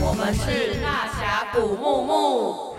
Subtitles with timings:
[0.00, 2.76] 我们是大峡谷木木，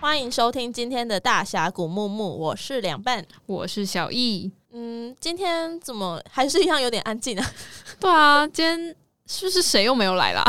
[0.00, 4.50] 欢迎收听今天的大峡谷木木，我是凉拌，我是小易。
[4.72, 7.46] 嗯，今天怎么还是一样有点安静啊？
[8.00, 8.96] 对啊，今天
[9.26, 10.42] 是不是谁又没有来啦？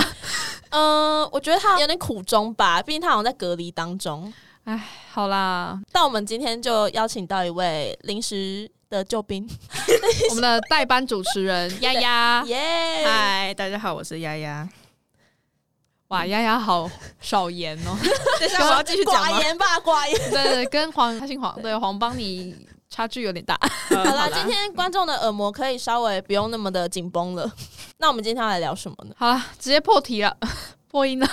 [0.69, 4.33] 嗯、 呃，我觉得他有点苦衷吧，毕竟他好像在隔离当中。
[4.63, 4.81] 哎，
[5.11, 9.47] 好啦，但我们今天就邀请到一位临时的救兵，
[10.29, 12.43] 我们的代班主持人 丫丫。
[12.45, 13.03] 耶！
[13.05, 14.67] 嗨，大家好，我是丫丫。
[16.09, 16.89] 哇，丫丫好
[17.19, 17.97] 少言哦。
[18.39, 19.15] 等一下我要继续讲？
[19.15, 20.31] 寡言吧，寡言。
[20.31, 22.55] 对，对对，跟黄他姓黄，对黄帮你
[22.89, 23.59] 差距有点大。
[23.89, 27.51] 好啦，今天观众的耳膜可以稍微不用那么的紧绷了。
[27.97, 29.15] 那我们今天要来聊什么呢？
[29.17, 30.37] 好了，直接破题了，
[30.87, 31.27] 破音了。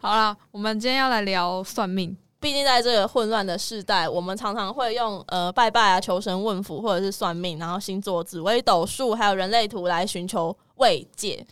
[0.00, 2.16] 好了，我们今天要来聊算命。
[2.40, 11.46] 毕竟在这个混乱的世代，我们常常会用呃拜拜啊、求神问卜，或者是算命，然后星座、紫微斗数，还有人类图来寻求慰藉。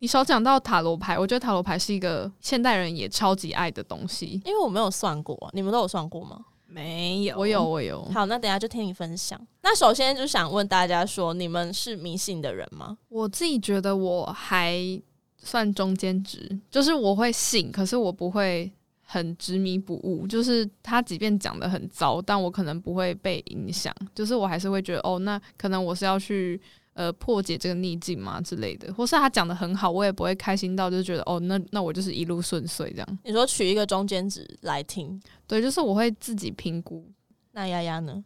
[0.00, 4.40] 你少讲到塔罗牌，我觉得塔罗牌是一个现代人也超级爱的东西。
[4.44, 6.38] 因为我没有算过，你们都有算过吗？
[6.66, 8.04] 没有，我有，我有。
[8.12, 9.40] 好，那等下就听你分享。
[9.62, 12.98] 那首先就想问大家说，你们是迷信的人吗？
[13.08, 15.00] 我自己觉得我还。
[15.42, 18.70] 算中间值，就是我会信，可是我不会
[19.10, 20.26] 很执迷不悟。
[20.26, 23.94] 就是他即便讲的很糟，但我可能不会被影响。
[24.14, 26.60] 就是我还是会觉得，哦，那可能我是要去
[26.92, 28.94] 呃破解这个逆境嘛之类的。
[28.94, 33.18] 或是他讲的很好，我也不会开心到就是觉得，哦，那那我就是一路顺遂这样。
[33.24, 37.04] 你说取一个中间值来听，对，就是我会自己评估。
[37.52, 38.22] 那丫丫呢？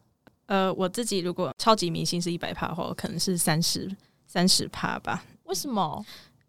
[0.47, 3.91] 呃，我自己如果超级明星是一百趴的话，我可能是三十
[4.27, 5.25] 三十趴吧。
[5.45, 6.05] 为什么？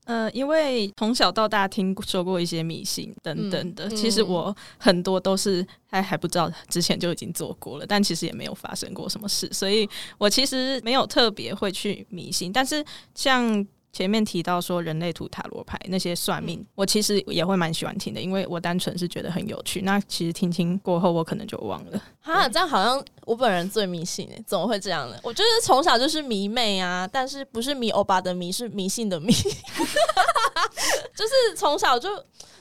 [0.06, 12.53] 呃，因为从小到大听说过一些迷信等等的，嗯、其实我很多都是还还不知道之前就已经做过了，但其实也没有发生过什么事，所以我其实没有特别会去迷信。
[12.53, 13.66] 但是像
[13.96, 19.83] 前面提到说人类图、塔罗牌那些算命，嗯、我其实也会蛮喜欢听的，因为我单纯是觉得很有趣。
[19.83, 22.02] 那其实听听过后，我可能就忘了。
[22.20, 25.17] 哈，这样好像我本人最迷信诶，怎么会这样呢？
[25.23, 29.32] 我就是从小就是迷妹啊，但是不是迷欧巴的迷，是迷信的迷，
[31.16, 32.10] 就是从小就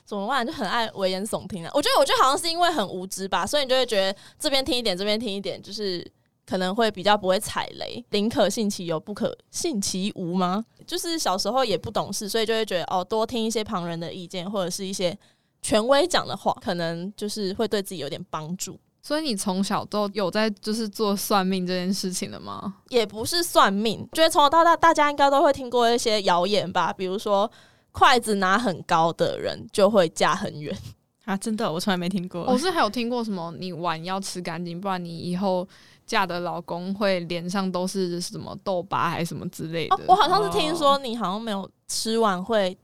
[0.05, 1.71] 怎么办，就很爱危言耸听啊。
[1.75, 6.09] 我觉得，我觉得好像是因为很无知吧，所以你就会觉得这边听一点，这边听一点，就是。
[6.47, 10.65] 可能会比较不会踩雷，宁可信其有，不可信其无吗？
[10.87, 15.17] 就是小时候也不懂事，所以就会觉得哦，多听一些旁人的意见，或者是一些
[15.63, 18.79] 权威讲的话，可能就是会对自己有点帮助。
[19.01, 22.75] 所以你从小都有在就是做算命这件事情的吗？
[22.91, 27.51] 也不是算命，觉得从小到大大家应该都会听过一些谣言吧，比如说
[27.93, 30.77] 筷子拿很高的人就会嫁很远
[31.25, 31.35] 啊！
[31.37, 32.43] 真的，我从来没听过。
[32.43, 35.67] 我是还有听过什么，你碗要吃干净，不然你以后。
[36.07, 39.97] 嫁的老公会脸上都是什么痘疤还是什么之类的？
[39.97, 42.77] 哦，我好像是听说你好像没有吃完会，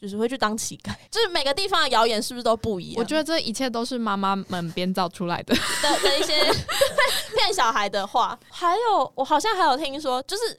[0.00, 0.94] 就是会去当乞丐。
[1.10, 2.94] 就是每个地方的谣言是不是都不一样？
[2.98, 6.34] 我觉得这一切都是妈妈们编造出来的 的的一些
[7.36, 8.38] 骗小孩的话。
[8.50, 10.56] 还有，我好像还有听说，就是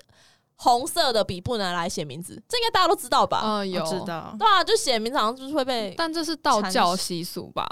[0.55, 3.41] 红色的笔不能来写名字，这应该大家都知道吧？
[3.43, 4.35] 嗯，有知道。
[4.39, 7.69] 对啊，就写名字好像就是会被，但这是道教习俗吧？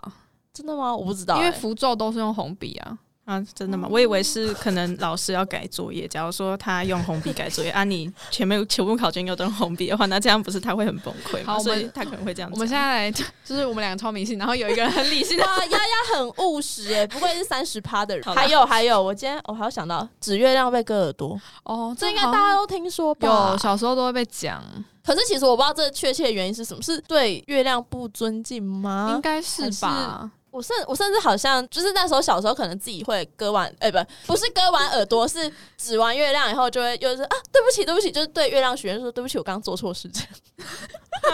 [0.53, 0.95] 真的吗？
[0.95, 2.97] 我不知道欸，因为符咒都是用红笔啊。
[3.25, 3.87] 啊，真的吗？
[3.91, 11.53] 我以为是可能老师要改作业，假如说他用红笔改作业，啊，你前面全部考卷又都用红笔的话，那这样不是他会很崩溃吗？
[11.53, 12.49] 好，所以他可能会这样。
[12.53, 15.43] 我们现在来，就是我们两个超迷信，然后有一个人很理性的。
[15.43, 18.23] 哇，丫丫很务实诶，不愧是三十趴的人。
[18.35, 23.51] 还有还有，我今天我还要想到指月亮被割耳朵哦，这应该大家都听说吧？
[23.53, 24.63] 有，小时候都会被讲。
[25.03, 29.11] 可是其实我不知道这确切的原因是什么，是对月亮不尊敬吗？
[29.15, 30.29] 应该是吧。
[30.55, 40.25] 我甚我甚至好像就是那时候小时候可能自己会割完哎、欸、不不是割完耳朵是指完月亮以后就会又是啊对不起对不起就是对月亮许愿说对不起我刚刚做错事情、
[40.57, 41.29] 啊，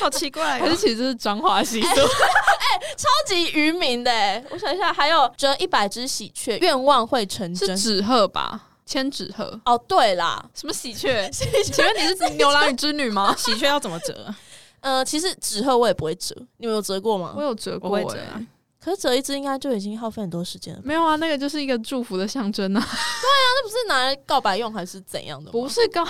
[0.00, 8.60] 好奇怪、喔， 可是其实是脏话习俗，哎超级愚民的哎，我想一下还有折一百只喜鹊愿望会成真是纸鹤吧？
[8.84, 9.60] 千纸鹤。
[9.64, 11.30] 哦对啦什么喜鹊？
[11.30, 13.32] 请问你是牛郎与织女吗？
[13.38, 14.34] 喜鹊要怎么折
[14.80, 17.34] 呃其实纸鹤我也不会折你们有折过吗？
[17.36, 18.40] 我有折过、欸、我会折啊
[18.86, 20.80] 可是折一只应该就已经耗费很多时间了。
[20.84, 22.78] 没有啊，那个就是一个祝福的象征啊。
[22.78, 25.50] 对啊，那不是拿来告白用还是怎样的？
[25.50, 26.06] 不是告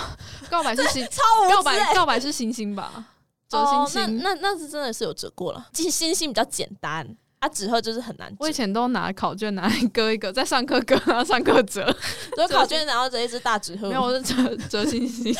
[0.47, 3.03] 告白是星，超无告白告白是星星吧？
[3.49, 5.67] 折星星，哦、那那那是真的是有折过了。
[5.73, 7.03] 其实星星比较简单
[7.39, 8.31] 啊，纸鹤就是很难。
[8.39, 11.83] 我以前都拿考卷拿来割一个，在上课割，然后上课折。
[12.35, 13.87] 所以考卷然后折一只大纸鹤。
[13.89, 15.33] 没有，我是折折星星。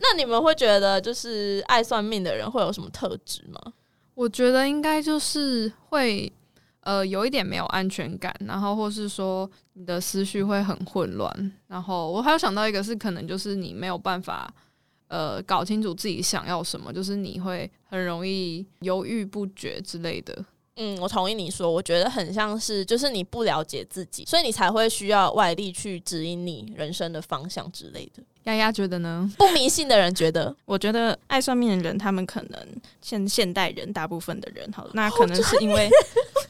[0.00, 3.60] 那你们会觉得就是爱算命的人会有什么特质吗？
[4.20, 6.30] 我觉得应该就是会，
[6.80, 11.52] 呃有一点没有安全感，然后或是说你的思绪会很混乱。
[11.68, 14.52] 然后我还有想到一个是可能就是你没有办法
[15.08, 20.44] 呃搞清楚自己想要什么，就是你会很容易犹豫不决之类的。
[20.76, 28.22] 嗯，我同意你说，我觉得很像是，就是你不了解自己，所以你才会需要外力去指引你人生的方向之类的。
[28.44, 29.30] 丫丫觉得呢？
[29.36, 32.60] 不迷信的人觉得，我觉得爱算命的人，他们可能
[33.00, 35.88] 现现代人大部分的人，好了，那可能是因为，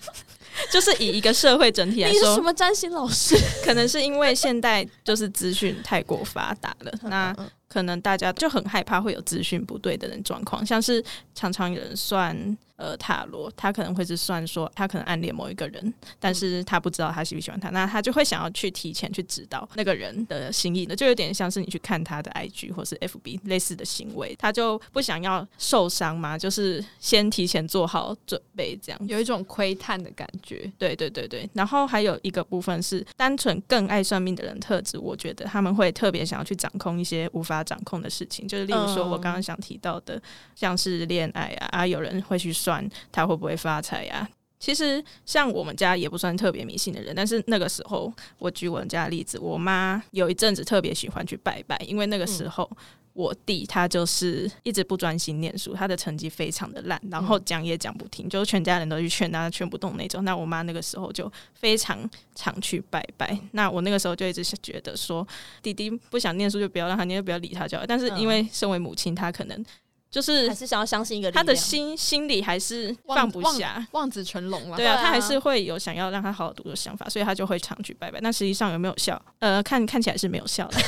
[0.70, 3.36] 就是以一个社会整体来说，你是什么占星老师？
[3.64, 7.34] 可能是因为现代就是资讯太过发达了，那。
[7.70, 11.00] 可能大家就很害怕会有资讯不对的人状况，像是
[11.36, 12.36] 常常有人算
[12.80, 30.68] 呃塔罗，他可能会是算说他可能暗恋某一个人，但是他不知道他喜不喜欢他，那他就会想要去提前去知道那个人的心意，那就有点像是你去看他的 IG 或是 FB 类似的行为，他就不想要受伤嘛，就是先提前做好准备，这样有一种窥探的感觉。
[30.76, 37.64] 对对对对，然后还有一个部分是单纯更爱算命的人特质，我觉得他们会特别想要去掌控一些无法。
[37.70, 40.20] 掌控的事情，就是例如说，我刚刚想提到的，
[40.56, 42.69] 像是恋爱啊，啊，有人会去算
[43.10, 44.28] 他会不会发财呀。
[44.58, 52.68] 其实，像我们家也不算特别迷信的人，但是那个时候，我举我们家的例子，我妈有一阵子特别喜欢去拜拜，因为那个时候。
[52.72, 52.76] 嗯
[53.12, 60.24] 我弟他就是一直不专心念书，他的成绩非常的烂，然后讲也讲不听，嗯、就是全家人都去劝他，劝不动那种。
[60.24, 63.36] 那我妈那个时候就非常常去拜拜。
[63.50, 65.26] 那我那个时候就一直觉得说，
[65.60, 67.84] 弟弟不想念书就不要让他念，就不要理他就好。
[67.84, 69.64] 但是因为身为母亲，他可能
[70.10, 74.76] 就是还是想要相信一个他的心心里还是放不下，望，子成龙嘛。
[74.76, 78.18] 对啊，他还是会有想要让他好好读的想法，所以他就会常去拜拜。
[78.20, 79.20] 那实际上有没有效？
[79.38, 80.80] 呃，看看起来是没有效的。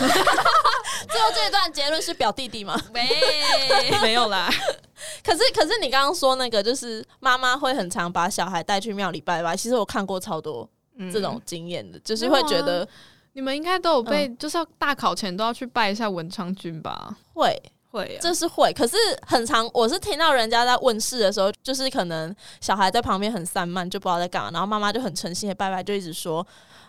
[1.08, 2.80] 最后这一段结论是表弟弟吗？
[2.92, 3.08] 没，
[4.02, 4.48] 没有啦。
[5.24, 9.56] 可是，可是你刚刚说那个，就是妈妈会很常把小孩带去庙里拜拜。
[9.56, 10.68] 其实我看过超多
[11.12, 12.86] 这种经验的，嗯、就是会觉得
[13.32, 17.16] 你们应该都有被，就是要大考前都要去拜一下文昌君吧？
[17.34, 17.60] 会
[17.92, 18.72] 会，啊这是会。
[18.72, 26.44] 可是很常，我是听到人家在问事的时候，就是可能小孩在旁边很散漫，就不知道在干嘛，然后妈妈就很诚心的拜拜，就一直说：“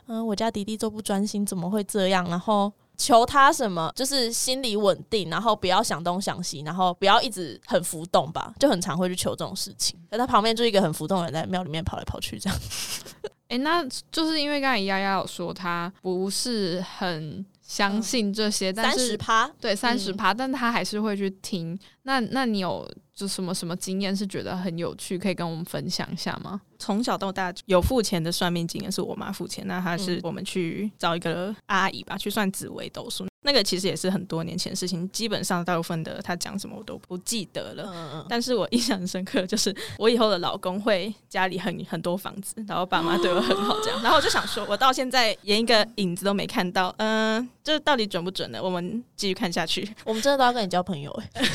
[0.07, 2.71] 嗯，我家弟弟都不专心，怎么会这样？”然后。
[2.95, 9.99] 求他什么，就是心理稳定，然后不要想东想西，然后不要一直很浮动吧，就很常会去求这种事情。
[10.11, 12.59] 在他旁边就一个很浮动的人在庙里面跑来跑去，这样。
[13.47, 19.17] 哎、欸，那就是因为刚才丫丫有说他不是很相信这些，嗯、但是
[19.59, 21.79] 对三十趴，但他还是会去听。
[22.03, 26.61] 那那你有就什么什么经验是觉得很有趣，可以跟我们分享一下吗？
[26.77, 33.25] 从小到大有付钱的算命经验是我妈付钱，那她是我们去找一个阿姨吧，去算紫微斗数。
[33.43, 37.83] 那个其实也是很多年前的事情，基本上大部分的他讲什么我都不记得了。
[37.87, 38.25] 嗯嗯。
[38.27, 44.01] 但是我印象很深刻，就是我以后的老公会家里很很多房子，然后爸妈对我很好这样。
[44.01, 48.59] 然后我就想说，我到现在连一个影子都没看到，嗯、呃，这到底准不准呢？
[48.61, 49.87] 我们继续看下去。
[50.05, 51.49] 我们真的都要跟你交朋友 哎、欸。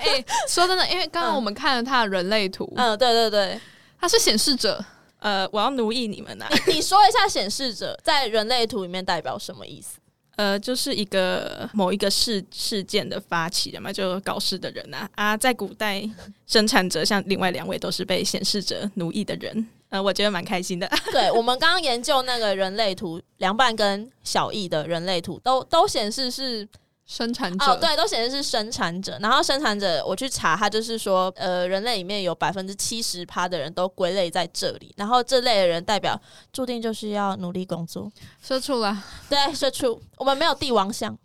[0.00, 3.60] 哎、欸，说真的，因为刚刚我们看了他的人类图，嗯，对对对，
[3.98, 4.82] 他是显示者，
[5.18, 6.50] 呃，我要奴役你们呐、啊。
[6.66, 9.99] 你你说一下显示者在人类图里面代表什么意思？
[10.36, 16.02] 呃，就是一个某一个事事件的发起人嘛，就搞事的人啊啊，在古代
[16.46, 20.90] 生产者像另外两位都是被显示者奴役的人，呃，我觉得蛮开心的。
[21.12, 26.68] 对，我们刚刚研究那个人类图，凉拌跟小易的人类图都都显示是。
[27.10, 29.18] 生产者哦，对，都显示是生产者。
[29.20, 34.94] 然后生产者，我去查，他就是说，呃，人类里面有百分之七十趴的人都归类在这里。
[34.96, 36.18] 然后这类的人代表
[36.52, 38.08] 注定就是要努力工作。
[38.40, 38.96] 社畜了，
[39.28, 40.00] 对，社畜。
[40.18, 41.18] 我们没有帝王相，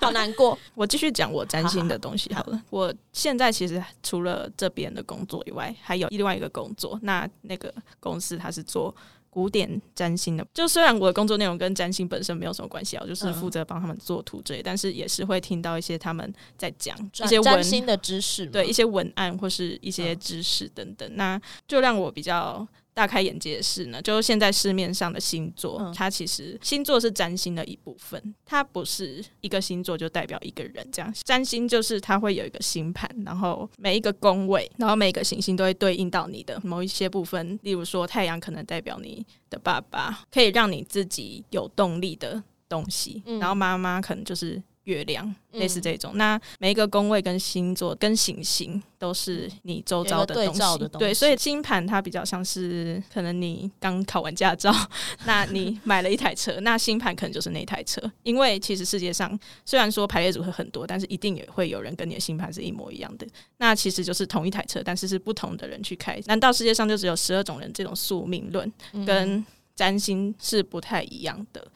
[0.00, 0.58] 好难过。
[0.74, 2.58] 我继续讲我占星的东西好了。
[2.70, 6.98] 我现在其实除了这边的工作以外，还有另外一个工作。
[7.02, 8.94] 那那个公司它是做。
[9.36, 21.38] 古典占星的，就虽然我的工作内容跟占星本身没有什么关系啊，我就是负责帮他们做图之类，但是也是会听到一些他们在讲一些占星的知识，对一些文案或是一些知识等等，那
[21.68, 22.66] 就让我比较。
[22.96, 31.14] 大开眼界的事呢，就是现在市面上的星座，嗯、它其实星座是占星的一部分，它不是一个星座就代表一个人这样。
[31.22, 44.62] 占星就是它会有一个星盘，然后每一个宫位，然后每个行星都会对应到你的某一些部分，例如说太阳可能代表你的爸爸，可以让你自己有动力的东西，嗯、然后妈妈可能就是。
[44.86, 46.16] 月亮，嗯、类似这种。
[46.16, 54.74] 那每一个宫位跟星座跟行星都是你周遭的东西，对，所以星盘它比较像是可能你刚考完驾照，
[55.26, 58.00] 那你买了一台车，那星盘可能就是那台车。
[58.22, 63.26] 因为其实世界上虽然说排列组合很多，但是一定也会有人跟你的星盘是一模一样的。
[63.58, 66.20] 那其实就是同一台车，但是是不同的人去开。
[66.26, 67.66] 难道世界上就只有十二种人？
[67.76, 68.72] 这种宿命论
[69.04, 71.66] 跟占星是不太一样的。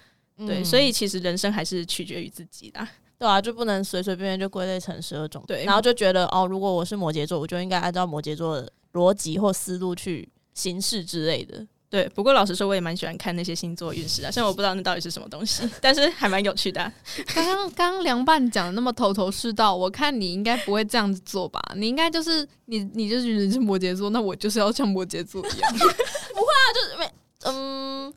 [0.46, 2.80] 对，所以其实人生还是取决于自己的，
[3.20, 11.66] 对啊，就不能随随便便就归类成十二种，对，然后就觉得哦，如果我是摩羯座，我就应该按照摩羯座的逻辑或思路去行事之类的。
[11.90, 16.90] 对，不过老实说，我也蛮喜欢看那些星座运势啊，虽然我不知道那到底是什么东西，但是还蛮有趣的啊。
[17.34, 21.60] 刚刚刚刚凉拌讲的那么头头是道，我看你应该不会这样子做吧？
[21.76, 25.72] 你应该就是你，你就是你是摩羯座，那我就是要像摩羯座一样。
[25.76, 27.12] 不会啊，就是没
[27.42, 28.14] 嗯，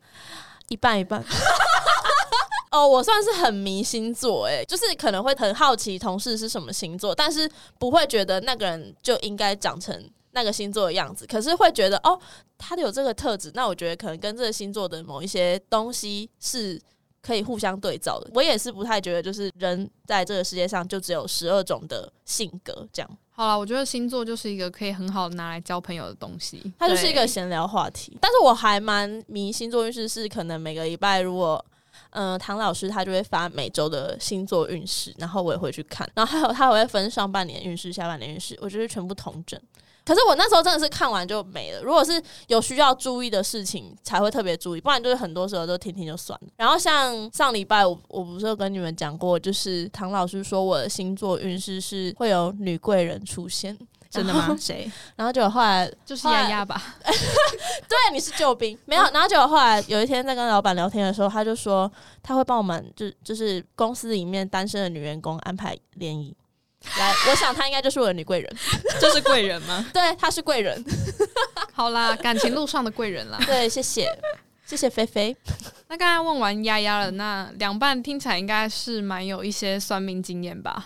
[0.70, 1.22] 一半一半。
[2.74, 7.50] 哦，我算是很迷星座，诶，就是可能会很好奇同事是什么星座，但是
[7.80, 10.10] 不会觉得那个人就应该长成。
[10.36, 12.20] 那个星座的样子，可是会觉得哦，
[12.58, 16.82] 他有这个特质，那我觉得可能跟这个星座的某一些东西是
[17.22, 18.28] 可以互相对照的。
[18.34, 23.18] 我也是不太觉得，就是人在这个世界上就只有十二种的性格这样。
[23.30, 28.18] 好了，我觉得星座就是一个可以很好拿来交朋友的东西，它就是一个闲聊话题。
[28.20, 31.64] 但是我还蛮迷星座运势，是可能每个礼拜如果
[32.14, 39.60] 嗯、唐老师他就会发每周的星座运势，然后我也会去看，然后还有他还会分上半年运势、下半年运势，我觉得全部同整。
[40.06, 41.82] 可是我那时候真的是看完就没了。
[41.82, 46.48] 如果是有需要注意的事情，才会特别注意，不然就是很多时候都听听就算了。
[46.58, 53.78] 然后像上礼拜我我不是有跟你们讲过，就是唐老师说我的星座运势是会有女贵人出现，
[54.14, 54.56] 真的吗？
[54.60, 54.90] 谁？
[55.16, 56.82] 然后就后来就是丫丫吧？
[57.04, 59.04] 对，你是救兵，没有。
[59.12, 61.92] 然后就后来有一天在跟老板聊天的时候，他就说
[62.22, 66.36] 他会帮我们就就是公司里面单身的女员工安排联谊。
[67.00, 68.56] 来， 我想她应该就是我的女贵人，
[69.00, 69.86] 这是贵人吗？
[69.94, 70.84] 对，她是贵人。
[71.72, 73.40] 好啦，感情路上的贵人啦。
[73.46, 74.08] 对，谢谢，
[74.66, 75.36] 谢谢菲菲。
[75.88, 80.86] 那刚才问完丫丫了，那凉拌听起来应该是蛮有一些算命经验吧？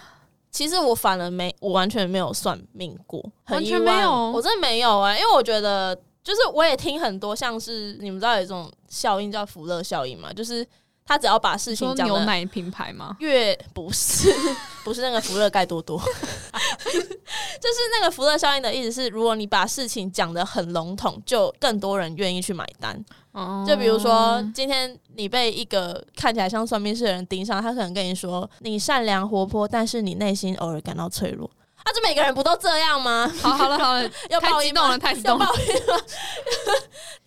[0.58, 10.66] 其实我反而没，我完全没有算命过，完全没有，我真的没有啊、欸，因为我觉得，就是我也听很多，像是你们知道有一种效应叫福乐效应嘛，就是。
[11.08, 13.16] 他只要把事情讲牛奶品牌吗？
[13.20, 14.34] 越不是
[14.84, 23.04] 不是那个福乐盖多多， 就是那个福乐效应的意思是，如果你把事情讲得很笼统，就更多人愿意去买单。
[23.32, 31.50] 哦，就比如说今天你被一个看起来像算命师的人盯上，他可能跟你说你善良活泼，但是你内心偶尔感到脆弱。
[31.86, 33.32] 那、啊、这每个人不都这样吗？
[33.42, 35.46] 好，好了，好了， 要太激动了，太激动了。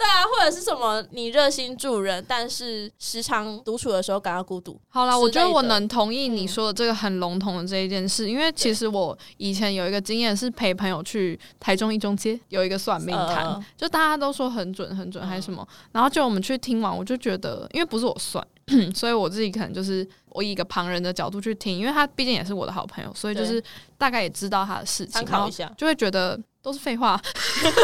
[0.01, 1.05] 对啊，或者是什么？
[1.11, 4.81] 你热心助人，但是时常独处的时候感到孤独。
[4.89, 18.43] 好了，我觉得我能同意你说的这个很笼统的这一件事，嗯、因为其实我以前有一个经验是陪朋友去台中一中街有一个算命摊，呃、就大家都说很准很准还是什么，嗯、然后就我们去听完，我就觉得，因为不是我算。
[18.95, 23.61] 所以我自己可能就是我以一个旁人的角度去听，因为他毕竟也是我的好朋友，所以就是
[23.99, 27.21] 大概也知道他的事情，然后，就会觉得都是废话，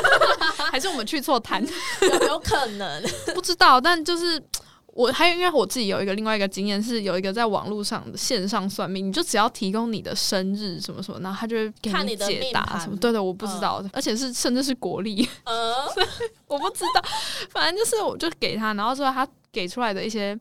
[0.71, 1.65] 还是我们去错摊？
[2.03, 3.03] 有有可能
[3.35, 4.43] 不知道，但就是
[4.87, 12.97] 我还有，因为我自己有一个另外一个经验是，有一个在网络上的线上算命，你就只要提供你的生日什么什么，然后他就会给你解答什么。
[12.97, 15.75] 对的，我不知道，而且是甚至是国历，嗯，
[16.47, 17.03] 我不知道，
[17.51, 20.39] 反正就是我就给他，然后之后他给出来的一些。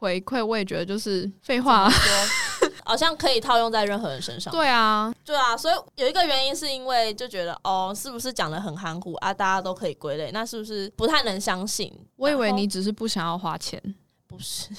[0.00, 1.92] 回馈我也觉得就是废话、啊，
[2.88, 4.50] 好像可以套用在任何人身上。
[4.50, 9.32] 对啊，对啊，所以有一个原因是因为就觉得哦，是不是讲的很含糊啊？
[9.32, 11.92] 大家都可以归类，那是不是不太能相信？
[12.16, 13.78] 我以为你只是不想要花钱，
[14.26, 14.70] 不是。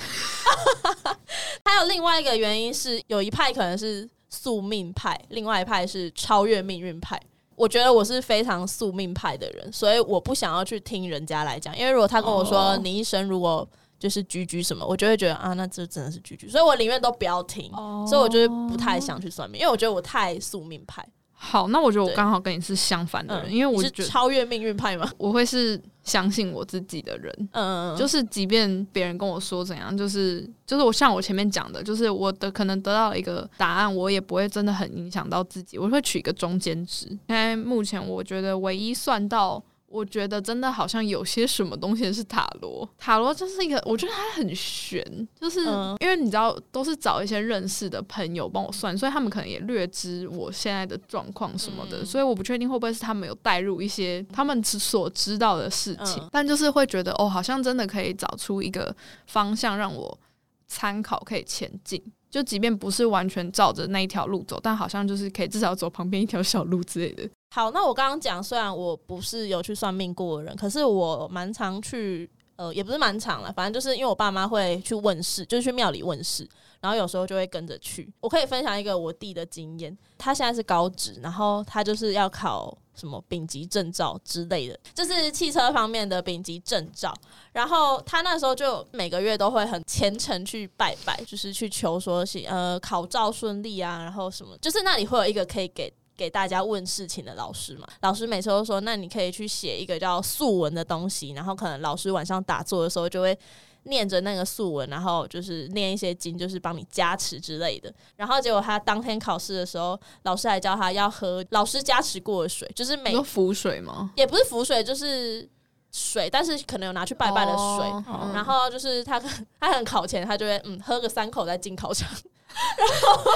[1.64, 7.22] 还有另外一个原因是，有一派可能是宿命派，另外一派是超越命运派。
[7.56, 13.68] 我觉得我是非常宿命派的人，所以我不想要去听人家来讲，因为如果他跟我说、哦、你一生如果。
[14.00, 18.08] 就是居居什么，我就会觉得啊，那这真的是居居，所以我宁愿都不要听，oh.
[18.08, 21.06] 所以我就是不太想去算命，因为我觉得我太宿命派。
[21.42, 27.50] 好，那我觉得我刚好跟你是相反的人，对因为我是超越命运派嘛，我会是相信我自己的人。
[27.54, 37.08] 嗯， 就是即便别人跟我说怎样，就是就是我像我前面讲的，就是我的可能得到一个答案，我也不会真的很影响到自己，我会取一个中间值。
[37.28, 39.64] 因为目前我觉得唯一算到。
[39.90, 45.04] 我觉得真的好像有些什么东西是塔罗，塔罗就是一个，我觉得它很玄，
[45.40, 45.62] 就是
[46.00, 60.20] 因为你知道都是找一些认识的朋友帮我算，所以他们可能也略知我现在的状况什么的，所以我不确定会不会是他们有带入一些他们所知道的事情，但就是会觉得哦，好像真的可以找出一个方向让我
[60.68, 62.02] 参考，可以前进。
[62.30, 67.28] 就即便不是完全照着那一条路走，但好像就是可以至少走旁边一条小路之类的。
[67.52, 76.48] 好，那我刚刚讲，虽然我不是有去算命过的人，可是我蛮常去，呃，也不是蛮常了，反正就是因为我爸妈会去问事，就是去庙里问事。
[76.82, 78.10] 然后有时候就会跟着去。
[78.22, 87.14] 我可以分享一个我弟的经验，他现在是高职，然后他就是要考什么丙级证照之类的，就是汽车方面的丙级证照。
[87.52, 97.88] 然后他那时候就每个月都会很虔诚去拜拜，就是去求说是呃考照顺利啊，然后什么，就是那里会有一个可以给给大家问事情的老师嘛。
[98.02, 103.38] 老师每次都说，那你可以去写一个叫素文的东西，然后可能老师晚上打坐的时候就会。
[103.84, 107.92] 念着那个素文，然后就是念一些经，就是帮你加持之类的。
[108.18, 114.12] 然后结果他当天考试的时候，老师还教他要喝老师加持过的水，就是每浮水吗？
[114.18, 115.50] 也不是浮水，就是
[115.92, 117.88] 水，但是可能有拿去拜拜的水。
[118.14, 119.18] 哦、然后就是他
[119.60, 122.08] 他很考前，他就会嗯喝个三口再进考场。
[122.78, 123.32] 然后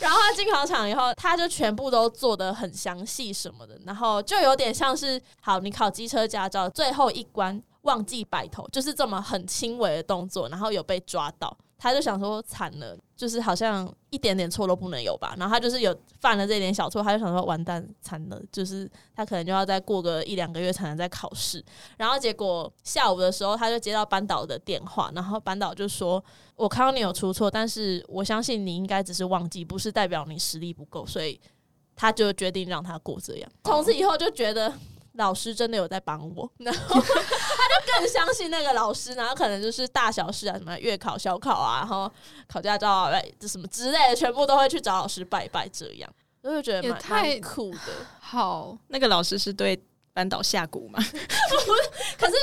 [0.00, 7.62] 然后他进考场以后，他就全部都做的很详细什么的，然后就有点像是好，你考机车驾照最后一关。
[7.82, 15.34] 忘记摆头，就是这么很轻微的动作，然后有被抓到，他就想说惨了，就是好像一点点错都不能有吧。
[15.38, 21.62] 然后他就是有犯了这点小错，他就想说完蛋惨了，就是他可能就要再过个一两个月才能再考试。
[21.98, 26.22] 然后结果下午的时候，他就接到班导的电话，然后班导就说
[26.56, 31.38] ：“我看到你有出错，但是我相信你应该只是忘记，不是代表你实力不够。”所以
[31.94, 33.50] 他就决定让他过这样。
[33.64, 34.72] 从此以后就觉得。
[35.16, 42.10] 老师真的有在帮我，然 后他就更相信那个老师，然后可能就是大小事啊，什么月考、小考啊，然后
[42.46, 46.10] 考驾照啊，这什么之类的，全部都会去找老师拜拜，这样
[46.42, 48.06] 我就觉得蛮太酷的。
[48.20, 49.80] 好，那个老师是对
[50.12, 50.98] 班导下蛊吗？
[52.18, 52.34] 可是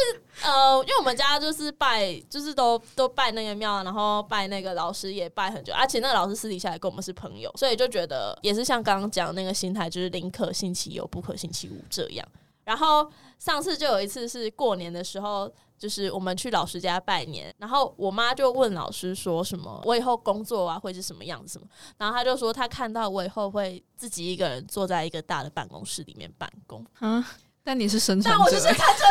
[0.43, 12.27] 呃，因为我们家就是拜，就是都都拜那个庙，然后拜那个老师也拜很久，而且那个老师私底下也跟我们是朋友，所以就觉得也是像刚刚讲那个心态，就是宁可信其有，不可信其无这样。
[12.63, 21.67] 然后上次就有一次是过年的时候，就是我们去老师家拜年，然后我妈就问老师说什么，我以后工作啊会是什么样子什么，
[21.97, 26.85] 然后他就说他看到我以后会自己一个人坐在一个大的办公室里面办公。
[27.01, 27.23] 嗯，
[27.63, 29.03] 但你是生产者，但我是生产者，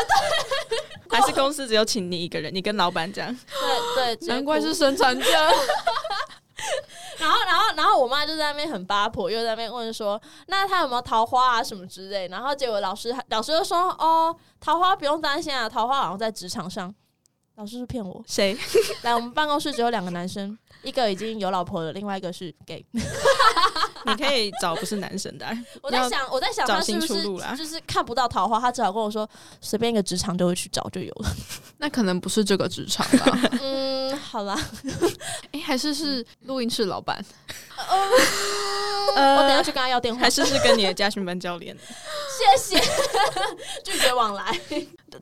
[0.69, 0.79] 对，
[1.11, 3.29] 还是公司只有请你一个人，你跟老板讲，
[3.95, 5.25] 对对，难怪是生产者。
[8.03, 16.93] 我妈就在那边很八婆，又在那边问说：“那他有没有桃花啊什么之类？”然后结果老师，老师就说：“哦，桃花不用担心啊，桃花好像在职场上。”
[17.57, 18.25] 老师是骗我？
[18.27, 18.57] 谁？
[19.05, 22.85] 来，我们办公室只有两个男生，一个已经有老婆了，另外一个是 gay。
[24.11, 25.47] 你可以找不是男神的。
[25.83, 27.25] 我在想，我在想他是不是
[27.57, 29.29] 就是看不到桃花，他只好跟我说
[29.61, 31.31] 随便一个职场就会去找就有了。
[31.79, 33.39] 那可能不是这个职场吧？
[33.61, 34.59] 嗯，好啦。
[35.53, 37.25] 哎、欸，还是是录音室老板？
[39.17, 40.21] 呃，我等下去跟他要电话。
[40.21, 41.77] 还是是跟你的家训班教练？
[41.77, 42.83] 谢谢，
[43.85, 44.61] 拒绝往来。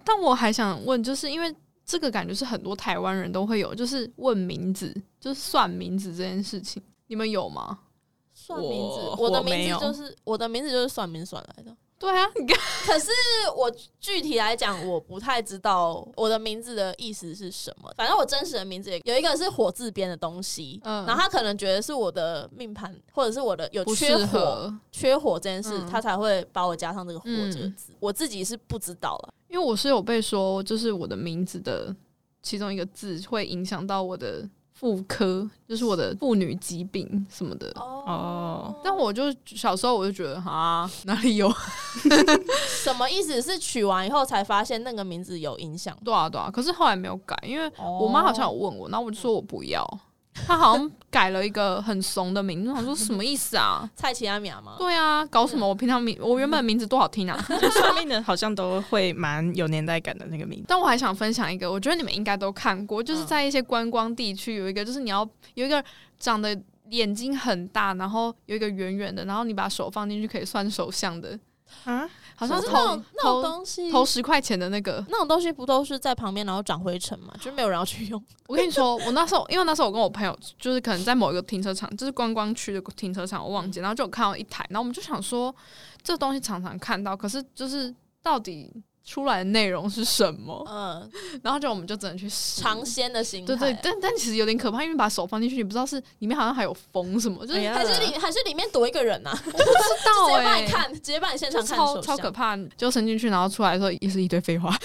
[0.05, 1.55] 但我还想问，就是因为。
[1.87, 7.77] 这个感觉是很多台湾人都会有，就是问名字，就是算名字这件事情，你们有吗？
[8.51, 11.75] 算名字，我，我的名字就是我，我的名字就是算命算来的。
[11.99, 12.27] 对啊，
[12.87, 13.11] 可是
[13.55, 17.93] 我具体来讲，我不太知道我的名字的意思是什么。
[17.95, 27.93] 反正我真实的名字有一个是火字边的东西，嗯，然后他可能觉得是我的命盘，或者是我的有缺火，缺火这件事，嗯，他才会把我加上这个火这个字。
[27.93, 29.35] 嗯，我自己是不知道了。
[29.49, 31.95] 因为我是有被说，就是我的名字的
[32.43, 34.49] 其中一个字会影响到我的
[34.81, 38.75] 妇科，就是我的妇女疾病什么的哦。
[38.83, 41.53] 但我就小时候我就觉得啊，哪里有？
[42.83, 43.43] 什么意思？
[43.43, 45.95] 是取完以后才发现那个名字有影响？
[46.03, 46.51] 对啊对啊。
[46.51, 49.87] 可是后来没有改，因为我妈好像有问我，然后我就说我不要。
[50.33, 53.89] 他好像改了一个很怂的名字，我说什么意思啊？
[53.95, 54.77] 蔡奇阿米亚吗？
[54.79, 55.67] 对啊，搞什么？
[55.69, 57.37] 我平常名，我原本名字多好听啊！
[57.75, 60.65] 上面的好像都会蛮有年代感的那个名字。
[60.69, 65.85] 但我还想分享一个，我觉得你们应该都看过，就是在一些观光地区有一个，就是你要有一个
[66.19, 66.59] 长得
[66.91, 71.39] 眼睛很大，然后有一个圆圆的，然后你把手放进去可以算手相的
[71.85, 72.09] 啊。
[72.41, 77.35] 好像是那种那种东西，投十块钱的那个那种东西，不都是在旁边然后长灰尘嘛？
[77.39, 78.23] 就没有人要去用。
[78.49, 85.55] 我跟你说，我那时候因为那时候我跟我朋友就是可能在某一个停车场，就是观光区的停车场，我忘记，然后就有看到一台，然后我们就想说，
[86.03, 88.83] 这东西常常看到，可是就是到底。
[89.05, 90.65] 出来的内容是什么？
[90.71, 91.11] 嗯，
[91.43, 99.33] 然后就我们就只能去尝鲜的心态，对对，但但其实有点可怕，因为把手放进去，你不知道是里面好像还有风什么，就是还是里还是里面躲一个人啊？
[99.47, 99.65] 我不知
[100.05, 104.77] 道哎，直接帮你看，直接帮你现场看，超超可怕，就伸进去，然后出来的时候也是一堆废话。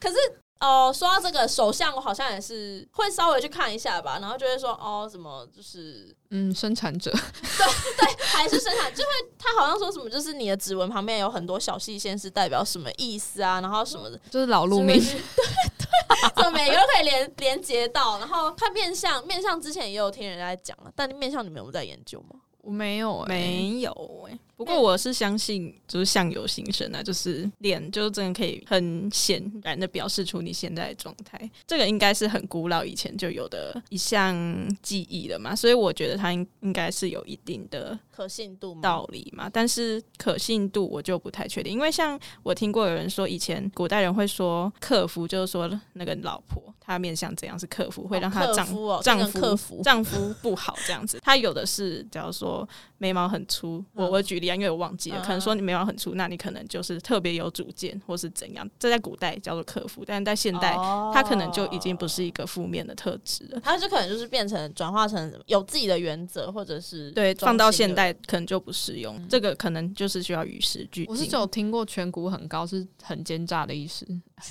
[0.00, 0.16] 可是
[0.62, 7.66] 哦，说到这个首相，我好像也是会稍微去看一下吧，然后就会说哦，什么就是嗯，生产者，对
[8.06, 13.60] 对，还是生产，就会他好像说什么，就是你的指纹旁边有很多小细线，是代表什么意思啊？
[13.60, 22.38] 然后什么的，就是老路命， 对对，怎么每个都可以连连接到，然后看面相，面相之前也有听人家讲了，但面相你们有没有在研究吗？
[22.60, 23.90] 我没有、欸，没有
[24.28, 24.38] 哎、欸。
[24.62, 31.50] 不过我是相信，就是相由心生啊，就是脸，就是真的可以很显然的表示出你现在的状态。
[31.66, 34.36] 这个应该是很古老以前就有的一项
[34.80, 39.50] 技艺了嘛，所以我觉得它应应该是有一定的可信度道理嘛。
[39.52, 51.18] 但是可信度我就不太确定，因为像我听过有人说，以前古代人会说克服，就是说那个老婆她面相怎样是克服，会让她丈夫、哦、丈夫丈夫不好这样子。
[51.20, 54.51] 她有的是，假如说眉毛很粗，我我举例。
[54.54, 58.68] 因为我忘记了，可能说你眉毛很粗，那你可能就是特别有主见，或是怎样。
[58.78, 60.72] 这在古代叫做克夫，但是在现代，
[61.12, 63.60] 它可能就已经不是一个负面的特质了。
[63.62, 69.28] 它就可能就是变成转化成有自己的原则，或者是对，放到现代可能就不适用。
[69.28, 71.12] 这个可能就是需要与时俱进。
[71.12, 74.06] 我是只有听过颧骨很高是很奸诈的意思，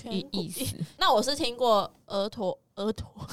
[0.10, 0.76] 意意思。
[0.98, 3.10] 那我是听过额头额头。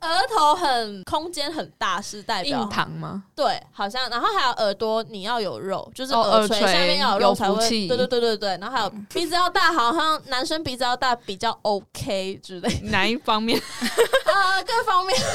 [0.00, 3.24] 额头很空间很大，是代表硬糖吗？
[3.34, 7.68] 对，好像，然后还有耳朵，你要有肉，就是耳垂下面要有肉才会。
[7.68, 12.80] 对对对对对，然后还有鼻子要大，好像男生鼻子要大比较 OK 之类。
[12.84, 13.58] 哪一方面？
[14.26, 15.16] 啊，各方面。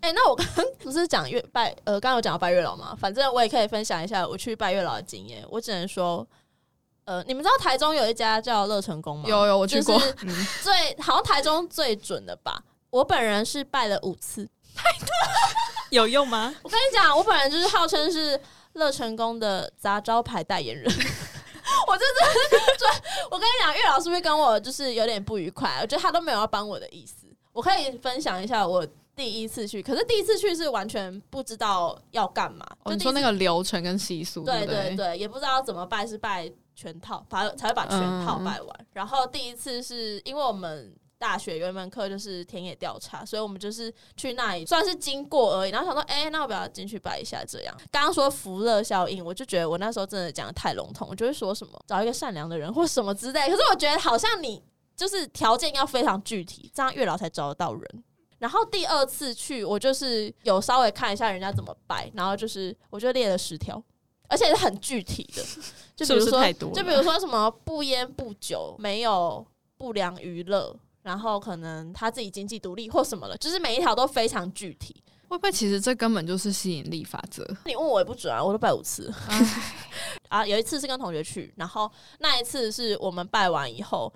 [0.00, 2.96] 哎、欸，那我刚刚不是讲月拜呃，刚刚有讲到拜月老吗？
[2.98, 5.44] 反正我也可以分享一下我去拜月老的经验。
[5.48, 6.26] 我只能说，
[7.06, 9.28] 呃，你们知道台中有一家叫乐成宫吗？
[9.28, 9.98] 有有，我去过。
[10.62, 12.60] 最好像台中最准的吧。
[12.90, 15.08] 我本人是拜了五次，太 多
[15.90, 16.52] 有用吗？
[16.62, 18.38] 我跟你讲，我本人就是号称是
[18.72, 20.84] 乐成宫的杂招牌代言人。
[21.86, 22.86] 我就是就
[23.30, 25.78] 我跟你讲，月老是不是跟我就是有点不愉快？
[25.82, 27.26] 我觉得他都没有要帮我的意思。
[27.52, 32.66] 我可以分享一下我第一次去，可是第一次去是完全不知道要干嘛。
[32.82, 38.76] 哦，你说那个流程跟习俗，对对对，对，也不知道怎么拜，是拜全套，把才会把全套拜完。
[38.78, 40.94] 嗯、然后第一次是因为我们。
[41.18, 45.70] 大学有一门课就是田野调查，所以我们就是去那里算是经过而已。
[45.70, 47.74] 然后想说，哎、欸，那我不要进去拜一下这样。
[47.90, 53.48] 刚刚说福乐效应，我就觉得我那时候真的讲的太笼统，我就会说什么找一个善良的人或什么之类。
[53.48, 54.62] 可是我觉得好像你
[54.94, 58.04] 就是条件要非常具体，这样月老才找得到人。
[58.38, 63.82] 然后第二次去，我就是有稍微看一下人家怎么拜，然后就是我就列了十条，
[64.28, 65.42] 而且是很具体的，
[65.96, 69.44] 就比如说，是是就比如说什么不烟不酒，没有
[69.76, 70.76] 不良娱乐。
[71.02, 74.92] 然后可能他自己经济独立或什么的，就是每一条都非常具体。
[75.28, 77.46] 会不会其实这根本就是吸引力法则？
[77.64, 79.12] 你问我也不准啊，我都拜五次。
[80.28, 84.12] 啊，有一次是跟同学去，然后那一次是我们拜完以后，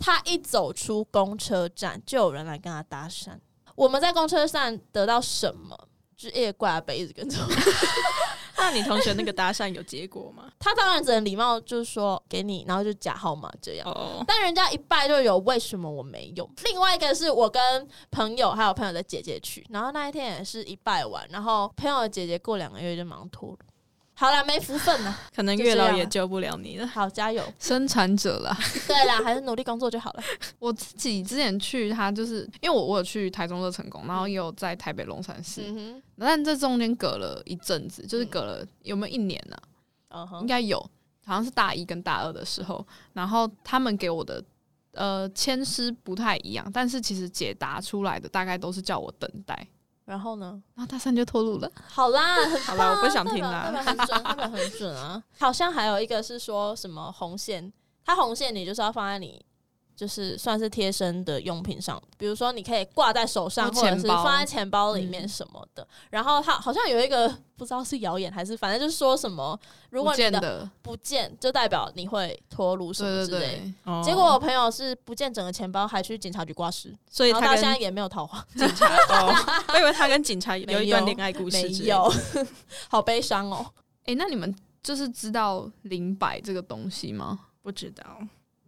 [0.00, 3.38] 他一走出公车站，就有人来跟他搭讪。
[3.76, 5.78] 我们在公车站得到什么？
[6.16, 7.46] 就是一个怪阿伯一直跟着我。
[8.62, 10.44] 那你同学那个搭讪有结果吗？
[10.60, 13.90] 他当然只能礼貌，就是说给你，然后就假号码这样。
[13.90, 14.24] 哦。
[14.24, 16.48] 但人家一拜就有，为什么我没有？
[16.64, 17.60] 另外一个是我跟
[18.12, 23.58] 朋友还有朋友的姐姐去，然后那一天也是一拜完，然后朋友的姐姐过两个月就忙脱了。
[24.22, 26.86] 好啦，没福分了，可能月老也救不了你了。
[26.86, 28.56] 好，加油，生产者啦。
[28.86, 30.22] 对啦，还是努力工作就好了。
[30.60, 39.56] 我自己之前去，他就是因为我我有去台中乐成功，然后也有在台北龙山寺，嗯、哼但这中间隔了一阵子，就是隔了有没有一年呢、
[40.06, 40.28] 啊？
[40.32, 40.78] 嗯、应该有，
[41.26, 44.40] 好像是大一跟大二的时候，然后他们给我的
[44.92, 49.66] 呃签诗不太一样，但是其实解答出来的大概都是叫我等待。
[50.12, 50.62] 然后呢？
[50.74, 51.72] 然后大三就脱鲁了。
[51.88, 53.62] 好啦，好啦，我不想听啦。
[53.64, 55.22] 他们很准， 他们很准啊。
[55.38, 57.72] 好像还有一个是说什么红线，
[58.04, 59.42] 它红线你就是要放在你。
[59.94, 65.86] 就是算是贴身的用品上，比如说你可以挂在手上，或者是放在钱包里面什么的。
[66.10, 69.58] 然后他好像有一个不知道是谣言还是，反正就是说什么，
[69.90, 73.72] 如果你的不见，就代表你会脱鲁什么之类。
[74.02, 78.44] 结果我朋友是不见整个钱包，还去警察局挂失，所以他现在也没有桃花。
[78.56, 79.34] 警察哦，
[79.74, 82.12] 我以为他跟警察有一段恋爱故事，没有，
[82.88, 83.66] 好悲伤哦。
[84.06, 84.52] 哎，那你们
[84.82, 87.38] 就是知道灵摆这个东西吗？
[87.62, 88.04] 不知道。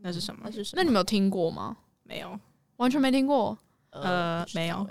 [0.04, 0.42] 那是什么？
[0.44, 1.74] 那是那你没有听过吗？
[2.02, 2.38] 没有，
[2.76, 3.56] 完全没听过。
[3.88, 4.86] 呃，没有，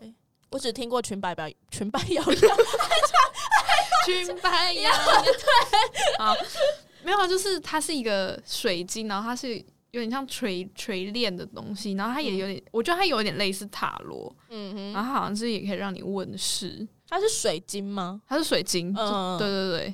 [0.49, 2.55] 我只听过裙摆表，裙摆摇摇，
[4.07, 5.21] 裙摆摇摇。
[5.21, 6.35] 对， 好，
[7.03, 9.55] 没有，就是它是一个水晶，然后它是
[9.91, 14.35] 有点像垂垂链的东西，然后它也有点，我觉得它有点类似塔罗。
[14.49, 16.87] 嗯哼，然后它好像是也可以让你问事。
[17.07, 18.19] 它是水晶吗？
[18.27, 18.91] 它是水晶。
[18.97, 19.93] 嗯，对对对。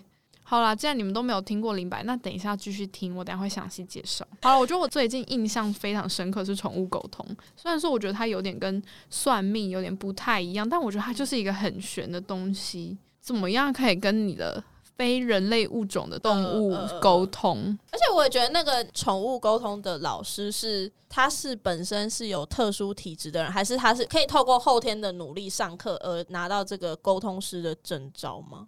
[0.50, 4.26] 好啦，既然你们都没有听过灵白，那等一下继续听，我等下会详细介绍。
[4.42, 7.24] 好了，我觉得我最近印象非常深刻是宠物沟通，
[7.56, 8.82] 虽然说我觉得它有点跟
[9.12, 12.98] 算命有点不太一样，但我觉得它就是一个很玄的东西。
[13.22, 14.64] 怎么样可以跟你的
[14.96, 17.58] 非人类物种的动物沟通？
[17.58, 28.68] 呃呃呃，而且我也觉得那个宠物沟通的老师是，他是本身是有特殊体质的人，还是他是可以透过后天的努力上课而拿到这个沟通师的证照吗？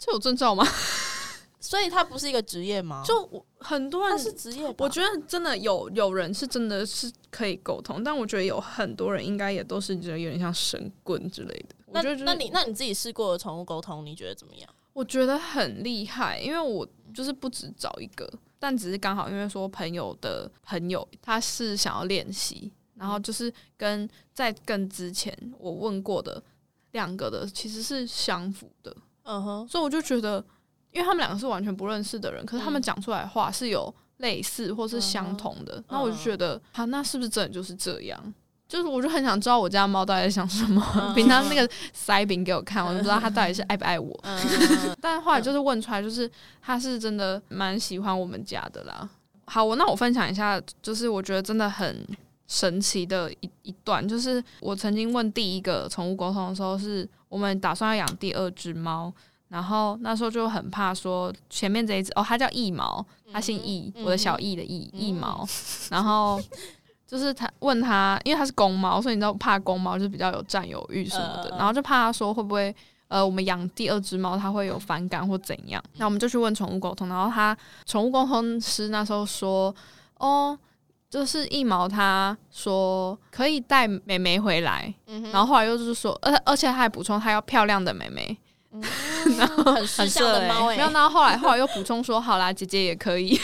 [0.00, 0.66] 这有证照吗？
[1.60, 3.02] 所以他不是一个职业吗？
[3.04, 11.74] 就很多人是职业，我觉得真的有有人是真的是可以沟通，但我觉得有很多人应该也都是觉得有点像神棍之类的。
[11.92, 14.70] 那那你那你自己试过的宠物沟通，你觉得怎么样？
[14.94, 26.42] 我觉得很厉害，因为我就是不止找一个，但只是刚好因为说朋友的朋友他是想要练习，然后就是跟在跟之前我问过的
[26.92, 28.96] 两个的其实是相符的。
[29.24, 30.44] 嗯哼，所以我就觉得，
[30.92, 38.34] 因为他们两个是完全不认识的人，可是他们讲出来的话是有类似或是相同的，那、嗯、我就觉得，啊，那是不是真的就是这样？
[38.68, 40.80] 就是我就很想知道我家猫到底在想什么。
[41.16, 44.16] 平常那个塞饼给我看，我就不知道它到底是爱不爱我。
[44.22, 44.38] 嗯、
[45.02, 46.30] 但后来就是问出来，就是
[46.62, 49.08] 它是真的蛮喜欢我们家的啦。
[49.46, 52.06] 好，我那我分享一下，就是我觉得真的很
[52.46, 57.08] 神奇的一一段，就是我曾经问第一个宠物沟通的时候是。
[57.30, 59.10] 我们打算要养第二只猫，
[59.48, 65.48] 然后那时候就很怕说前面这一只哦，它叫易毛，它姓易，嗯、我的小易的易易毛，
[65.90, 66.38] 然后
[67.06, 72.74] 就是他问他，因为它是公猫，所以你知道怕公猫就是比较有占有欲什么的，然后就怕他说会不会
[73.08, 79.74] 呃我们养第二只猫它会有反感或怎样，那我们就去问宠物沟通，然后他宠物沟通师那时候说
[80.18, 80.58] 哦。
[81.10, 88.38] 就是一毛，他说可以带妹妹回来，嗯，然后后来又就是说，而而且他还补充，他要漂亮的妹妹，
[88.72, 88.80] 嗯、
[89.36, 93.36] 然后很适合的猫诶，没有，然后后来后来又补充说，好啦，姐姐也可以，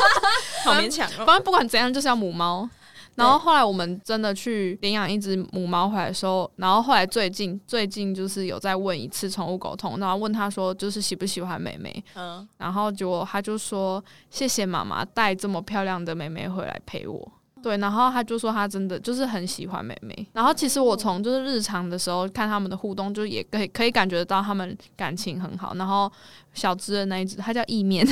[0.62, 2.68] 好勉强哦，反正不管怎样就是要母猫。
[3.16, 17.32] 然后后来我们真的去领养一只母猫回来的时候，然后后来最近最近就是有再问一次宠物沟通，然后问他说就是喜不喜欢妹妹，嗯，然后结果他就说谢谢妈妈带这么漂亮的妹妹回来陪我。
[17.66, 20.14] 对，然后他就说他真的就是很喜欢妹妹。
[20.32, 25.74] 然后其实我从就是日常的时候看他们的互动，就也可以可以感觉得到他们感情很好。
[25.74, 26.08] 然后
[26.54, 28.06] 小只的那一只，它叫意面，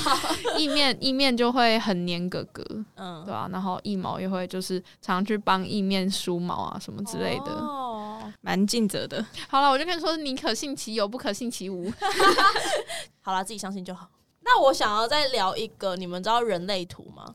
[0.56, 2.64] 意面意面就会很黏哥哥，
[2.94, 3.46] 嗯，对啊。
[3.52, 9.22] 然后一毛也会就是常常去帮意面梳毛啊什么之类的，哦，蛮尽责的。
[9.50, 11.92] 好了，我就跟你说，宁可信其有，不可信其无。
[13.20, 14.08] 好了，自己相信就好。
[14.42, 17.34] 那我想要再聊一个，你们知道人类图吗？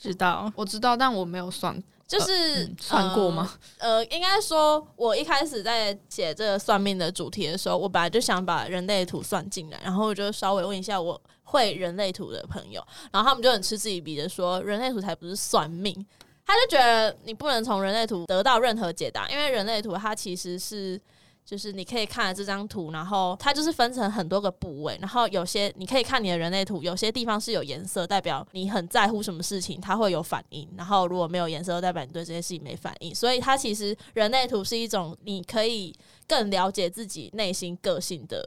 [0.00, 3.52] 知道，我知道，但我没有算，就是、呃嗯、算过吗？
[3.78, 12.80] 呃，呃应该说，我一开始在写这个算命的主题的时候，我本来就想把人类图算进来，然后我就稍微问一下我会人类图的朋友，
[13.12, 16.06] 然后他们就很嗤之以鼻的说，人类图才不是算命，
[16.46, 21.00] 他就觉得你不能从人类图得到任何解答，因为人类图它其实是。
[21.48, 30.68] 就是你可以看这张图，然后它就是分成很多个部位，然后有些你可以看你的人类图，有些地方是有颜色，代表你很在乎什么事情，它会有反应。
[30.76, 33.14] 然后如果没有颜色，代表你对这些事情没反应。
[33.14, 35.90] 所以它其实人类图是一种你可以
[36.26, 38.46] 更了解自己内心个性的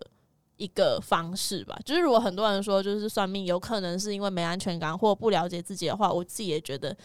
[0.58, 1.76] 一个方式吧。
[1.84, 6.96] 就是如果很多人说就是算命有可能是因为没安全感或不了解自己的话，我自己也觉得。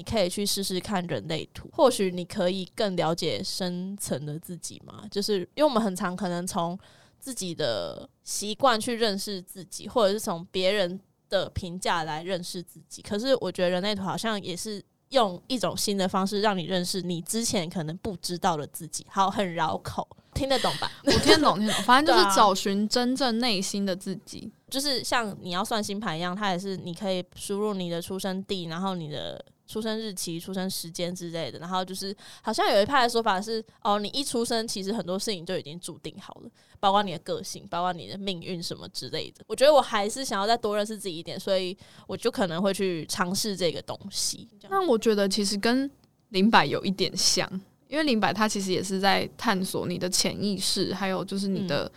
[0.00, 5.04] 你可以去试试看人类图，或许你可以更了解深层的自己嘛。
[5.10, 6.78] 就是因为我们很常可能从
[7.18, 13.02] 自己的习惯去认识自己，或者是从别人的评价来认识自己。
[13.02, 19.04] 可是我觉得人类图好像也是用一种新的方式让你认识你之前可能不知道的自己。
[19.10, 20.90] 好，很绕口，听得懂吧？
[21.04, 21.82] 我听得懂，听得懂。
[21.82, 29.44] 反正就是找寻真正内心的自己，就是像你要算星盘一样，它也是你可以输入你的出生地，然后你的。
[29.70, 39.44] 出生日期、出生时间之类的，然后就是好像有一派的说法是，哦，你一出生其实很多事情就已经注定好了，包括你的个性，包括你的命运什么之类的。
[39.46, 41.76] 我觉得我还是想要再多认识自己一点，所以
[42.08, 44.48] 我就可能会去尝试这个东西。
[44.68, 45.88] 那我觉得其实跟
[46.30, 47.48] 灵摆有一点像，
[47.86, 51.90] 因为灵摆它其实也是在探索你的潜意识，还有就是你的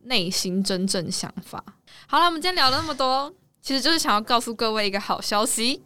[0.00, 1.62] 内心真正想法。
[1.64, 1.72] 嗯。
[2.08, 5.80] 好了，我们今天聊了那么多，其实就是想要告诉各位一个好消息。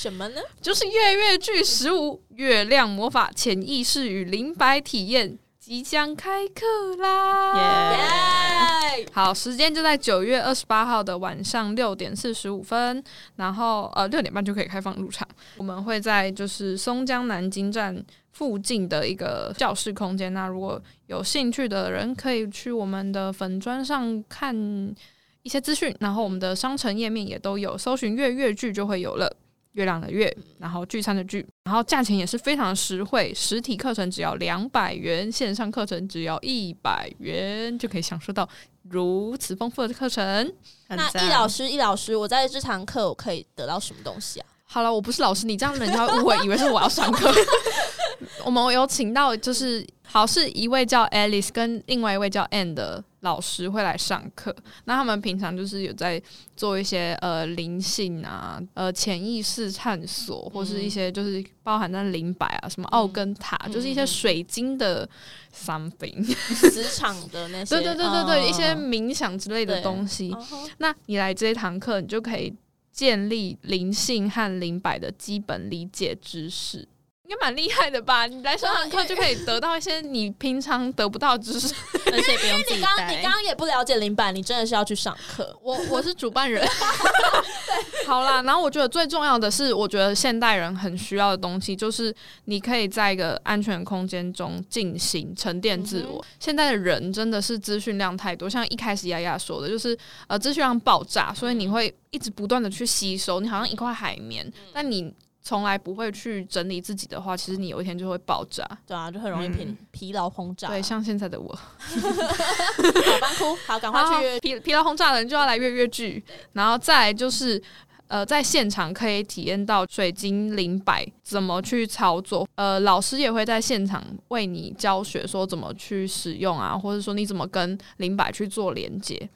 [0.00, 0.40] 什么呢？
[0.62, 9.06] 就是月月剧十五月亮魔法潜意识与灵摆体验即将开课啦！Yeah!
[9.12, 13.04] 好，时间就在九月二十八号的晚上六点四十五分，
[13.36, 15.28] 然后呃六点半就可以开放入场。
[15.58, 20.32] 我们会在就是松江南京站附近的一个教室空间。
[20.32, 24.94] 那如果有兴趣的人，可以去我们的粉砖上看。
[25.42, 29.34] 一些资讯，然后我们的商城页面也都有，搜寻月月剧就会有了。
[29.72, 38.48] 月亮的月，然后聚餐的聚，然后价钱也是非常实惠，实体课程只要两百元，线上课程只要一百元，就可以享受到
[38.88, 40.52] 如此丰富的课程。
[40.88, 44.46] 那易老师，易老师，我在这堂课我可以得到什么东西啊？
[44.64, 47.30] 好了，我不是老师，你这样人家误会，以为是我要上课。
[48.44, 53.04] 我们有请到，就是好是一位叫 Alice 跟另外一位叫 Anne 的。
[53.22, 54.50] 老师会来上课，
[54.84, 56.18] 那他们平常就是有在
[56.56, 65.06] 做一些呃灵性啊、呃潜意识探索，或是一些就是包含在灵摆啊、什么奥根塔，嗯、就是一些水晶的
[65.54, 70.34] something 磁场的那些， 对对对对对，一些冥想之类的东西。
[70.78, 72.50] 那你来这一堂课，你就可以
[72.90, 76.88] 建立灵性和灵摆的基本理解知识。
[77.30, 78.26] 应该蛮厉害的吧？
[78.28, 81.72] 你来上堂课就可以得到一些你平常得不到的知识，
[82.12, 82.90] 而且不用自己刚。
[83.08, 85.56] 你刚刚也不了解灵摆，你真的是要去上课。
[85.62, 86.60] 我我是主办人。
[86.66, 88.42] 对，好啦。
[88.42, 92.12] 然后我觉得最重要的是，我觉得现代人很需要的东西，就是
[92.46, 96.20] 你可以在一个安全空间中进行沉淀自我。
[96.20, 105.14] 嗯、现在的人真的是资讯量太多，像一开始丫丫说的，就是呃资讯量爆炸，所以你会一直不断的去吸收，你好像一块海绵，嗯、但你。
[105.42, 108.62] 从来不会去整理自己的话，其实你有一天就会爆炸。
[108.86, 110.68] 对啊，就很容易疲疲劳轰炸。
[110.68, 116.22] 对，像现在的我，好班哭，好，赶快去疲疲劳轰炸的人就要来越越剧，
[116.52, 117.60] 然后再来就是
[118.08, 129.28] 呃，在现场可以体验到水晶灵摆怎么去操作，呃，老师也会在现场为你教学，说怎么去使用啊，或者说你怎么跟灵摆去做连接，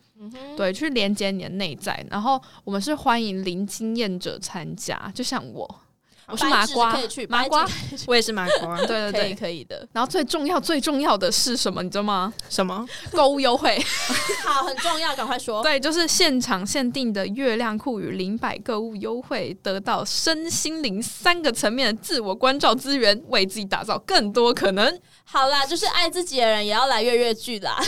[0.54, 2.04] 对，去连接你的内在。
[2.10, 5.80] 然后我们是欢迎零经验者参加，就像我。
[6.26, 6.96] 我是麻瓜，
[7.28, 7.66] 麻瓜，
[8.08, 9.86] 我也是麻瓜，对对对，可以的。
[9.92, 11.82] 然后最重要最重要的是什么？
[11.82, 12.32] 你知道吗？
[12.48, 12.86] 什么？
[13.12, 13.78] 购物优惠。
[14.44, 15.62] 好，很重要，赶快说。
[15.62, 24.98] 对，就是现场限定的月亮裤与灵摆购物优惠，得到身心灵三个层面的自我关照资源，为自己打造更多可能。
[25.24, 27.78] 好啦，就是爱自己的人也要来月月剧啦。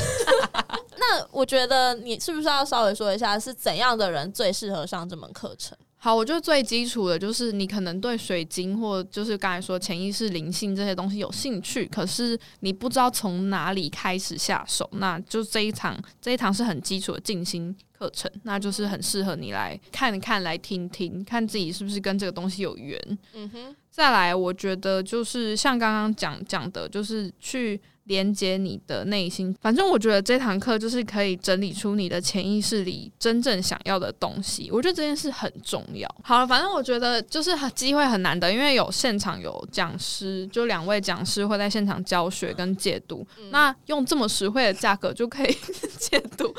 [0.99, 5.77] 那我觉得你是不是要稍微说一下，是怎样的人最适合上这门课程？
[5.99, 23.19] 好，我觉得最基础的就是你可能对水晶或就是刚才说潜意识、灵性这些东西有兴趣，可是你不知道从哪里开始下手，那就这一堂这一堂是很基础的静心课程，那就是很适合你来看一看、来听听，看自己是不是跟这个东西有缘。
[23.33, 27.81] 嗯哼，再来，我觉得就是像刚刚讲讲的，就是去。
[28.07, 34.71] 连接你的内心，反正我觉得这堂课就是可以整理出你的潜意识里真正想要的东西。
[34.71, 36.09] 我觉得这件事很重要。
[36.23, 43.27] 好了，反正我觉得就是机会很难得，因为有现场有讲师，就两位讲师会在现场教学跟解读。
[43.39, 45.53] 嗯、那用这么实惠的价格就可以
[45.99, 46.55] 解读，我是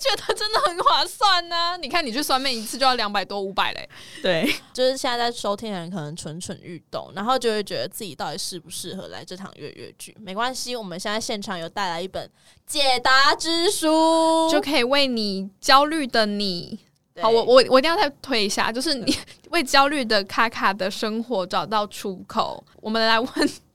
[0.00, 1.76] 觉得真的很划算呢、啊。
[1.76, 3.86] 你看，你去算命一次就要两百多五百嘞。
[4.22, 10.16] 对，就是现在在收听的人可能蠢蠢欲动，然后就会觉得自己到底适不适合来这场月月剧。
[10.18, 10.77] 没关系。
[10.78, 12.30] 我们现在现场有带来一本
[12.66, 16.78] 解答之书，就可以为你焦虑的你，
[17.20, 19.16] 好，我我我一定要再推一下，就是你
[19.50, 22.62] 为焦虑的卡卡的生活找到出口。
[22.80, 23.28] 我们来问。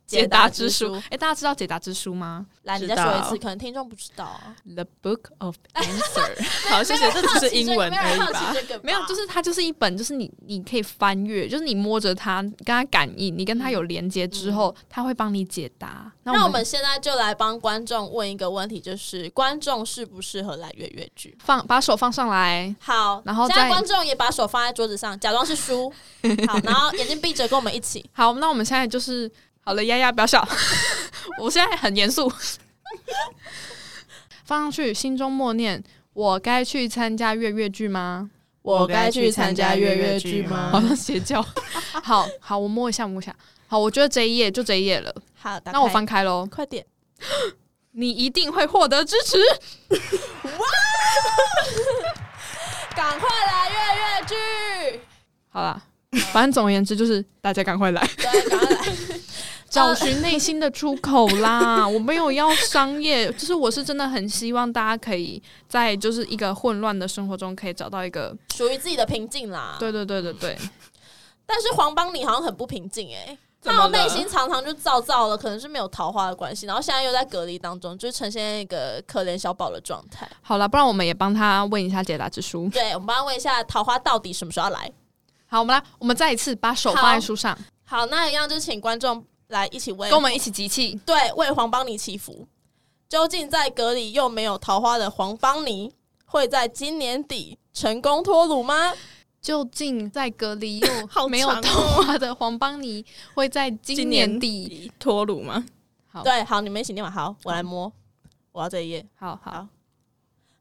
[0.06, 2.46] 解答之书，哎、欸，大家知道解答之书吗？
[2.64, 4.40] 来，你再说一次，可能听众不知道。
[4.66, 6.70] The Book of Answer。
[6.70, 8.56] 好，谢谢，这只是英文而已吧？
[8.84, 16.12] 没有，就是它就是一本，就是你你可以翻阅，就是你摸着它，跟它感应，你跟它有连接之后，它、嗯、会帮你解答。
[16.24, 21.36] 那我，们现在就来帮观众问一个问题，就是观众适不适合来越越剧？
[21.44, 22.74] 放，把手放上来。
[22.80, 25.92] 好，然后现在观众也把手放在桌子上，假装是书。
[26.48, 28.06] 好，然后眼睛闭着，跟我们一起。
[28.14, 29.32] 好，那我们现在就是。
[29.64, 30.46] 好了，丫丫不要笑，
[31.40, 32.32] 我现在很严肃。
[34.44, 35.82] 放上去，心中默念：
[36.14, 38.30] 我该去参加月月剧吗？
[38.62, 40.70] 我该去参加月月剧吗？
[40.72, 41.42] 好像邪教。
[42.04, 43.36] 好好，我摸一下，摸一下。
[43.68, 45.14] 好，我觉得这一页就这一页了。
[45.34, 46.46] 好，那我翻开喽。
[46.46, 46.86] 快点，
[47.92, 49.38] 你一定会获得支持。
[50.44, 50.66] 哇！
[52.96, 54.36] 赶快来月月剧。
[55.50, 55.82] 好了，
[56.32, 58.08] 反正总而言之就是大家赶快来。
[58.18, 59.13] 对，赶快来。
[59.74, 61.86] 找寻内心的出口啦！
[61.90, 69.76] 我没有要商业，就是我是真的很希望大家可以在就是一个混乱的生活中，可以找到一个属于自己的平静啦。
[69.80, 70.56] 对对对对对。
[71.44, 80.30] 但是黄邦你好像很不平静哎、欸，他内心常常就躁躁的，可能是没有桃花的关系，然后现在又在隔离当中，就呈现一个可怜小宝的状态。
[80.44, 82.70] 好了，不然我们也帮他问一下解答之书。
[82.70, 84.92] 对，我们帮他问一下桃花到底什么时候要来？
[85.48, 87.58] 好，我们来，我们再一次把手放在书上。
[87.84, 89.26] 好，好，那一样就请观众。
[89.48, 92.48] 来一起为跟我们一起集气，对，为黄邦尼祈福。
[93.10, 95.94] 究竟在隔离又没有桃花的黄邦尼，
[96.26, 98.94] 会在今年底成功脱乳吗？
[99.40, 100.88] 究竟在隔离又
[101.30, 105.64] 没有桃花的黄邦尼会在今年底脱乳吗？
[106.08, 107.12] 好对，好，你们一起念吧。
[107.12, 107.92] 好，我来摸，
[108.52, 109.06] 我要这一页。
[109.16, 109.68] 好好好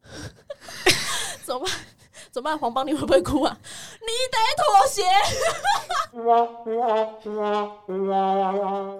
[1.46, 1.72] 怎么办？
[2.32, 2.58] 怎么办？
[2.58, 3.54] 黄邦你会不会哭啊？
[4.00, 5.02] 你得妥协。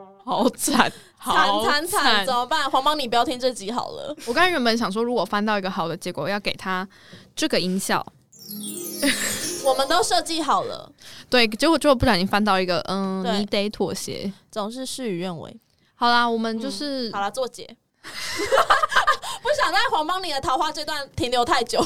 [0.24, 2.26] 好惨，好惨惨惨！
[2.26, 2.70] 怎么办？
[2.70, 4.14] 黄邦你不要听这集好了。
[4.26, 6.86] 我刚才原本想说，如果翻到一个好的结果，要给他
[7.34, 8.06] 这个音效。
[9.64, 10.92] 我们都设计好了，
[11.30, 14.30] 对，结果就不小心翻到一个，嗯，你得妥协。
[14.50, 15.56] 总是事与愿违。
[15.94, 17.64] 好啦，我们就是、嗯、好啦，做结。
[18.02, 21.80] 不想在黄邦你的桃花这段停留太久。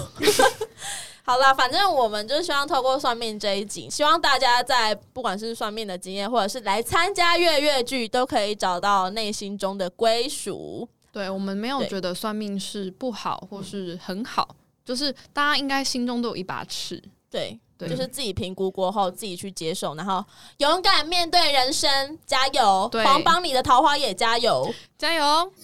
[1.26, 10.88] 好啦，反正我们就希望透过算命这一集，希望大家在不管是算命的经验，或者是来参加月月剧，都可以找到内心中的归属。
[11.10, 14.54] 对，我们没有觉得算命是不好或是很好，
[14.84, 17.02] 就是大家应该心中都有一把尺。
[17.28, 20.24] 对，对就是自己评估过后，自己去接受，然后
[20.58, 22.88] 勇敢面对人生，加油！
[22.92, 25.52] 对黄邦妮的桃花也加油，加油！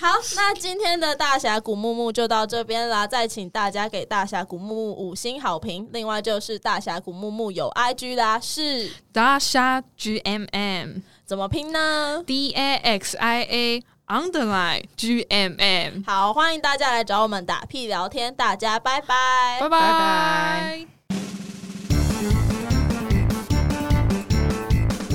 [0.00, 3.04] 好，那今天的大峡谷木木就到这边啦。
[3.04, 5.88] 再请大家给大峡谷木木五星好评。
[5.92, 16.04] 另外就是大峡谷木木有 IG 啦，是大侠 G M M 怎么拼呢？D A X I A underline G M M。
[16.06, 18.32] 好，欢迎大家来找我们打屁聊天。
[18.32, 20.86] 大家拜拜，拜拜。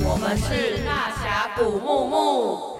[0.04, 2.73] 我们是大峡谷慕慕。